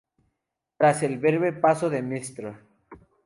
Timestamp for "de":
1.91-2.01